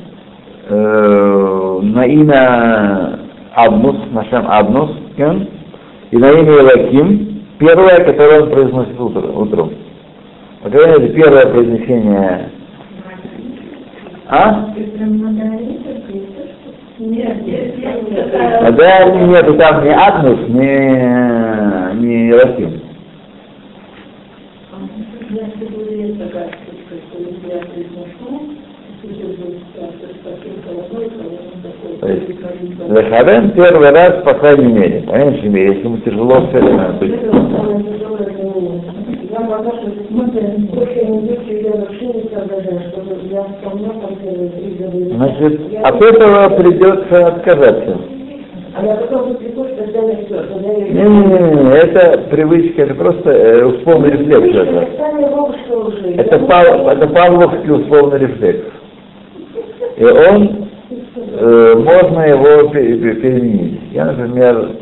э, 0.68 1.80
на 1.82 2.04
имя 2.06 3.18
Аднус, 3.54 3.96
нашем 4.12 4.46
Аднус, 4.48 4.90
кен, 5.16 5.48
и 6.10 6.16
на 6.16 6.30
имя 6.30 6.60
Элаким, 6.60 7.42
первое, 7.58 8.04
которое 8.04 8.42
он 8.42 8.50
произносит 8.50 9.00
утром. 9.00 9.36
утром. 9.36 9.72
По 10.62 10.70
крайней 10.70 11.00
мере, 11.00 11.14
первое 11.14 11.46
произнесение. 11.46 12.50
А? 14.28 14.74
Тогда 18.60 19.04
нету 19.04 19.54
там 19.54 19.84
ни 19.84 19.88
Агнус, 19.90 20.48
ни, 20.48 21.96
ни 22.00 22.30
одной, 22.32 22.80
то 32.00 32.08
есть, 32.08 32.26
Захарен 32.88 33.50
первый 33.50 33.90
раз, 33.90 34.22
по 34.22 34.34
крайней 34.34 34.72
мере, 34.72 35.02
по 35.02 35.16
меньшей 35.16 35.48
мере, 35.48 35.74
если 35.74 35.84
ему 35.84 35.98
тяжело 35.98 36.46
все 36.48 36.62
время 36.62 36.98
Значит, 45.16 45.60
от 45.82 46.02
этого 46.02 46.48
придется 46.56 47.26
отказаться. 47.26 47.96
А 48.78 48.82
все, 50.26 50.42
когда 50.48 50.72
я... 50.72 50.84
Не-не-не, 50.88 51.76
это 51.78 52.18
привычка, 52.30 52.82
это 52.82 52.94
просто 52.94 53.30
э, 53.30 53.64
условный 53.64 54.10
рефлекс. 54.10 54.48
Это, 54.54 56.34
это, 56.34 56.38
Пав- 56.46 56.86
это 56.88 57.08
павловский 57.08 57.70
условный 57.70 58.18
рефлекс. 58.18 58.66
И 59.96 60.04
он, 60.04 60.68
э, 61.16 61.74
можно 61.76 62.20
его 62.28 62.68
пе- 62.68 62.98
пе- 62.98 63.14
переменить. 63.14 63.80
Я, 63.92 64.04
например, 64.12 64.72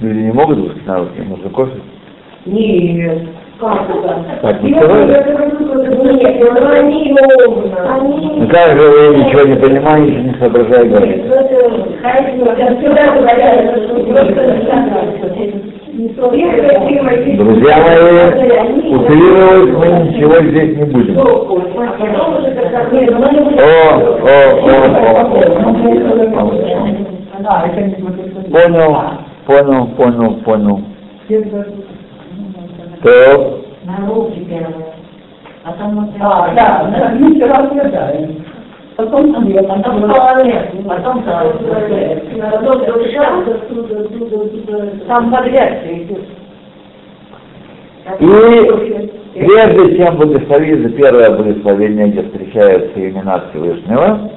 Люди 0.00 0.18
не 0.18 0.32
могут 0.32 0.58
высказать 0.58 0.86
на 0.86 0.98
руки, 0.98 1.20
нужно 1.20 1.50
кофе. 1.50 1.80
Нет. 2.46 3.22
Как 3.58 3.90
это? 3.90 4.24
Так, 4.42 4.62
не 4.62 4.70
ну 4.70 4.80
они 6.70 7.16
ровно. 7.38 7.70
Ну 7.70 8.40
Они... 8.40 8.46
как 8.48 8.76
же 8.76 8.90
вы 8.90 9.16
ничего 9.18 9.42
не 9.42 9.56
понимаете, 9.56 10.22
не 10.22 10.34
соображаете 10.34 10.88
говорите? 10.88 11.22
Друзья 16.08 17.76
мои, 17.78 18.00
утрировать 18.92 19.70
мы 19.78 19.86
ничего 20.02 20.34
здесь 20.40 20.76
не 20.76 20.84
будем. 20.84 21.16
О, 21.16 21.22
о, 24.18 24.36
о, 24.62 24.74
о. 24.88 25.30
Понял, 28.50 28.90
понял, 29.46 29.86
понял, 29.96 30.34
понял. 30.44 30.80
То, 33.02 33.62
На 33.84 33.96
руки 34.08 34.40
первые. 34.40 34.92
Потом 35.64 35.94
вот 35.94 36.10
А, 36.20 36.52
да, 36.54 36.90
да, 36.90 37.14
Потом 38.96 39.48
нет, 39.48 39.66
Потом 39.66 39.82
потом 39.82 40.10
туалет, 40.10 40.70
потом 40.86 41.22
туалет. 41.22 42.18
Там 45.06 45.30
подвязка 45.30 45.92
идет. 45.92 46.24
И 48.20 49.38
прежде 49.38 49.96
чем 49.96 50.16
благословить 50.16 50.82
за 50.82 50.90
первое 50.90 51.30
благословение, 51.36 52.08
где 52.08 52.22
встречаются 52.22 53.08
имена 53.08 53.44
Всевышнего, 53.50 54.30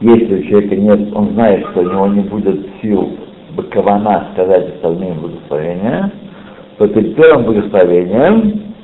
если 0.00 0.34
у 0.34 0.42
человека 0.44 0.76
нет, 0.76 1.14
он 1.14 1.30
знает, 1.34 1.66
что 1.70 1.80
у 1.80 1.90
него 1.90 2.06
не 2.08 2.20
будет 2.22 2.66
сил 2.80 3.10
бакована 3.50 4.28
сказать 4.32 4.74
остальные 4.74 5.12
благословения, 5.12 6.10
то 6.78 6.88
перед 6.88 7.14
первым 7.16 7.44
благословением, 7.44 8.74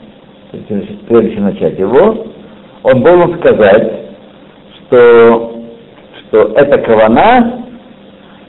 прежде 1.08 1.34
чем 1.34 1.44
начать 1.44 1.78
его, 1.78 2.26
он 2.82 3.02
должен 3.02 3.38
сказать, 3.38 4.05
что, 4.86 5.52
что 6.28 6.38
эта 6.56 6.78
кавана 6.78 7.62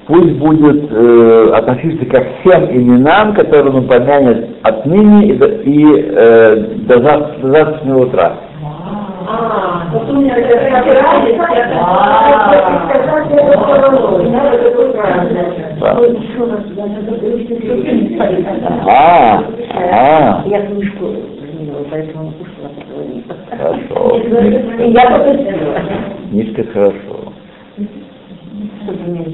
пусть 0.07 0.33
будет 0.37 0.89
э, 0.91 1.51
относиться 1.53 2.05
ко 2.05 2.23
всем 2.41 2.65
именам, 2.71 3.33
которые 3.33 3.71
он 3.73 3.83
упомянет 3.85 4.49
отныне 4.63 5.27
и, 5.27 5.33
и 5.33 6.05
э, 6.15 6.55
до, 6.87 6.95
зав- 6.99 7.41
до 7.41 7.51
завтрашнего 7.51 8.05
утра. 8.05 8.33
А, 18.87 19.43
ага, 19.75 20.43
Я 20.45 20.61
книжку 20.67 21.05
поэтому 21.89 22.31
кушала 22.33 22.69
такого 22.69 23.03
хорошо. 23.49 24.17
Я 24.87 25.09
попросила, 25.11 25.81
Книжка 26.29 26.63
хорошо. 26.71 27.33
чтобы. 28.83 29.27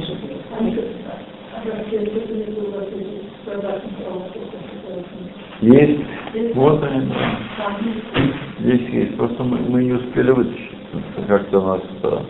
Есть. 5.61 6.01
Вот 6.55 6.83
они. 6.83 7.07
да. 7.07 7.37
Есть, 8.59 8.89
есть. 8.89 9.15
Просто 9.17 9.43
мы, 9.43 9.57
мы 9.59 9.83
не 9.83 9.93
успели 9.93 10.31
вытащить. 10.31 10.77
Как-то 11.27 11.59
у 11.59 11.65
нас 11.67 11.81
это 11.97 12.25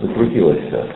закрутилось 0.00 0.58
все. 0.68 0.86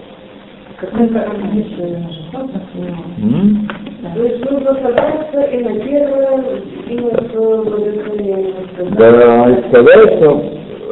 М? 3.19 3.69
То 4.14 4.23
есть 4.23 4.51
нужно 4.51 4.75
собраться 4.75 5.40
и 5.42 5.59
на 5.62 5.81
первое, 5.81 6.45
и 6.88 6.95
на 6.97 7.29
второе 7.29 7.62
благословение. 7.62 8.55
Да, 8.99 9.51
и 9.51 9.69
сказать, 9.69 10.16
что 10.16 10.42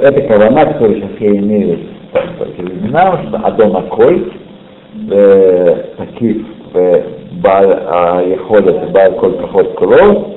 это 0.03 0.21
кавана, 0.23 0.67
которую 0.73 0.97
сейчас 0.97 1.21
я 1.21 1.37
имею 1.37 1.79
по 2.13 2.45
именам, 2.61 3.29
что 3.29 3.47
Адон 3.47 3.77
Аколь, 3.77 4.33
э, 5.11 5.77
таких 5.97 6.43
Баал 7.43 8.27
Яхода, 8.27 8.73
Баал 8.93 9.13
Коль 9.13 9.37
Кахот 9.39 9.75
Куло, 9.75 10.35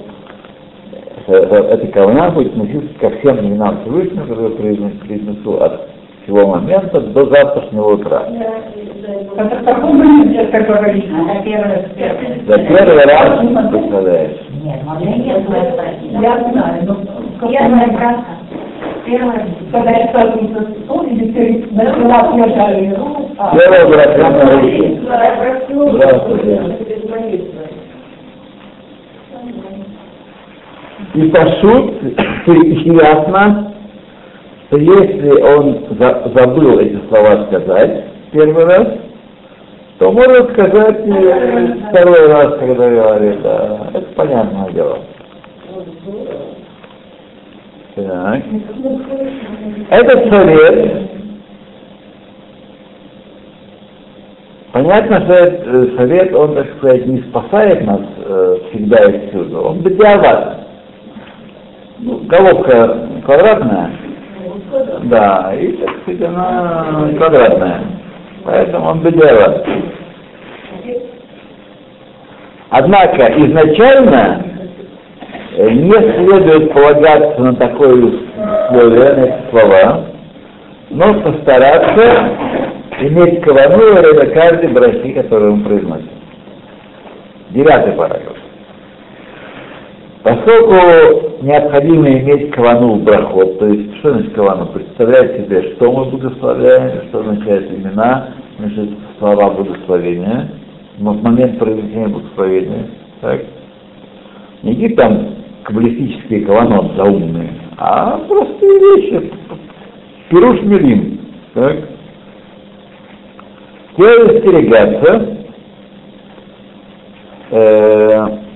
эта 1.28 1.88
кавана 1.88 2.32
будет 2.32 2.54
относиться 2.54 3.00
ко 3.00 3.10
всем 3.18 3.40
именам 3.40 3.82
Всевышнего, 3.82 4.28
которые 4.28 4.50
произнесу 4.52 5.58
от 5.62 5.97
сего 6.28 6.46
момента 6.46 7.00
до 7.00 7.26
завтрашнего 7.26 7.94
утра. 7.94 8.24
Это 9.38 9.56
в 9.56 9.66
каком 9.66 9.98
моменте 9.98 10.36
это 10.42 10.62
говорить? 10.62 11.06
Это 11.06 11.44
первое, 11.44 11.90
первое. 11.96 12.40
За 12.46 12.58
первый 12.58 13.06
раз 13.06 13.40
представляешь. 13.72 14.38
Нет. 14.62 14.82
Я 16.22 16.52
знаю, 16.52 16.84
но 16.86 17.48
брака. 17.92 18.26
Первая. 19.06 19.48
Когда 19.72 19.92
я 19.92 20.08
сталкиваюсь 20.10 20.52
с 20.52 20.84
стол, 20.84 21.04
или 21.04 21.32
я 21.32 22.96
руку, 22.98 23.32
а, 23.38 23.56
на 24.28 24.52
руки. 24.52 25.00
Здравствуйте. 25.94 26.62
И 31.14 31.22
пошут, 31.30 31.94
ясно, 32.46 33.74
если 34.72 35.42
он 35.42 35.86
за- 36.00 36.32
забыл 36.36 36.80
эти 36.80 37.00
слова 37.08 37.46
сказать 37.48 38.04
первый 38.32 38.66
раз, 38.66 38.88
то 40.00 40.12
может 40.12 40.52
сказать 40.52 41.00
и 41.06 41.90
второй 41.90 42.28
раз, 42.28 42.60
когда 42.60 42.90
говорит, 42.90 43.42
да, 43.42 43.88
это 43.94 44.08
понятное 44.16 44.70
дело. 44.72 45.00
Так. 47.96 48.44
Этот 49.90 50.30
совет, 50.32 51.10
понятно, 54.72 55.22
что 55.22 55.34
этот 55.34 55.68
э, 55.68 55.98
совет, 55.98 56.36
он, 56.36 56.54
так 56.56 56.68
сказать, 56.78 57.06
не 57.08 57.22
спасает 57.24 57.86
нас 57.86 58.02
э, 58.18 58.58
всегда 58.70 58.98
и 59.10 59.30
всюду. 59.30 59.62
Он 59.62 59.80
бедиават. 59.80 60.68
Ну, 62.00 62.20
головка 62.28 63.08
квадратная, 63.26 63.92
да, 65.04 65.54
и, 65.54 65.74
так 65.74 65.90
сказать, 66.02 66.22
она 66.24 67.10
квадратная. 67.18 67.82
Поэтому 68.44 68.90
он 68.90 69.00
бедиават. 69.02 69.66
Однако 72.70 73.24
изначально 73.46 74.44
э, 75.56 75.70
не 75.70 75.92
следует 75.92 76.74
полагаться 76.74 77.42
на 77.42 77.56
такое 77.56 77.94
условие, 77.96 79.44
слова, 79.50 80.06
но 80.90 81.14
постараться 81.22 82.30
иметь 83.00 83.42
кавану 83.42 83.94
во 83.94 84.02
время 84.02 84.34
каждой 84.34 84.70
брахи, 84.70 85.14
которую 85.14 85.54
он 85.54 85.64
произносит. 85.64 86.12
Девятый 87.52 87.94
параграф. 87.94 88.37
Поскольку 90.28 91.42
необходимо 91.42 92.10
иметь 92.10 92.52
кавану 92.52 92.96
в 92.96 93.04
брахот, 93.06 93.60
то 93.60 93.68
есть 93.68 93.96
что 94.00 94.12
значит 94.12 94.34
кавану? 94.34 94.66
Представляет 94.74 95.38
себе, 95.38 95.74
что 95.76 95.90
мы 95.90 96.04
благословляем, 96.12 97.08
что 97.08 97.22
означает 97.22 97.72
имена, 97.72 98.34
значит 98.60 98.90
слова 99.20 99.52
благословения, 99.52 100.52
но 100.98 101.14
в 101.14 101.24
момент 101.24 101.58
произнесения 101.58 102.10
благословения, 102.10 102.88
так? 103.22 103.42
Не 104.64 104.74
какие 104.74 104.96
там 104.98 105.30
каббалистические 105.64 106.42
каванот 106.42 106.98
заумные, 106.98 107.54
а 107.78 108.18
простые 108.28 108.80
вещи, 108.80 109.32
пируш 110.30 110.62
милим, 110.64 111.22
так? 111.54 111.78
Те 113.96 114.10
остерегаться, 114.10 115.38
э, 117.52 118.47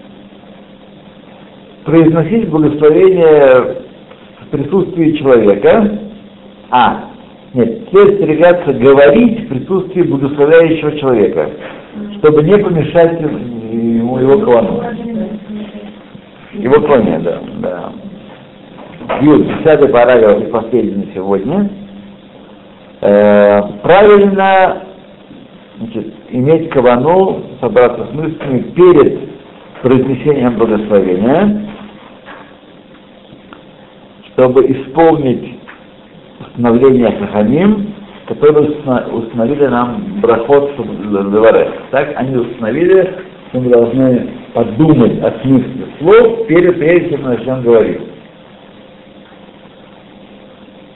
произносить 1.91 2.47
благословение 2.49 3.83
в 4.39 4.47
присутствии 4.49 5.11
человека, 5.17 5.99
а, 6.69 7.09
нет, 7.53 7.89
те 7.89 8.03
остерегаться 8.03 8.73
говорить 8.73 9.41
в 9.41 9.47
присутствии 9.49 10.03
благословляющего 10.03 10.97
человека, 10.97 11.49
чтобы 12.17 12.43
не 12.43 12.57
помешать 12.57 13.19
ему 13.19 14.19
его 14.19 14.39
клану. 14.39 14.83
Его 16.53 16.81
клоне, 16.81 17.19
да, 17.19 17.41
да. 17.59 17.91
Юд, 19.19 19.47
десятый 19.47 19.89
параграф 19.89 20.43
и 20.43 20.49
последний 20.49 21.11
сегодня. 21.13 21.69
Э, 23.01 23.63
правильно 23.83 24.83
значит, 25.77 26.13
иметь 26.29 26.69
кавану, 26.69 27.43
собраться 27.59 28.05
с 28.05 28.13
мыслями 28.13 28.59
перед 28.75 29.19
произнесением 29.81 30.55
благословения, 30.55 31.70
чтобы 34.41 34.65
исполнить 34.65 35.59
установление 36.39 37.11
Хахамим, 37.11 37.93
которые 38.27 38.69
установили 39.11 39.67
нам 39.67 40.19
брахот 40.19 40.71
Леварех. 40.79 41.73
Так 41.91 42.13
они 42.15 42.37
установили, 42.37 43.13
что 43.49 43.59
мы 43.59 43.69
должны 43.69 44.29
подумать 44.53 45.21
о 45.21 45.31
смысле 45.41 45.87
слов 45.99 46.47
перед 46.47 46.79
прежде 46.79 47.09
чем 47.11 47.21
мы 47.23 47.35
начнем 47.35 47.61
говорить. 47.61 48.01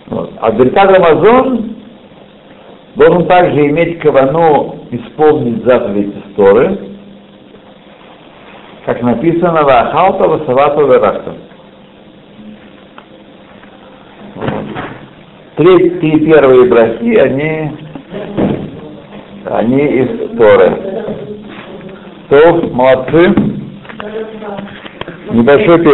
Вот. 0.08 0.32
А 0.42 0.52
Беркат 0.52 0.98
Амазон 0.98 1.76
должен 2.96 3.28
также 3.28 3.68
иметь 3.68 4.00
кавану 4.00 4.88
исполнить 4.90 5.64
заповедь 5.66 6.16
Торы, 6.36 6.80
как 8.86 9.02
написано 9.04 9.64
в 9.64 9.70
Ахалта 9.70 10.30
Васавата 10.30 10.82
Верахта. 10.82 11.45
Три, 15.58 15.90
три 16.02 16.20
первые 16.26 16.66
брахи, 16.66 17.16
они, 17.16 17.72
они 19.46 19.84
из 19.84 20.38
Торы. 20.38 20.70
То, 22.30 22.70
молодцы. 22.74 23.34
Небольшой 25.32 25.80
перерыв. 25.80 25.94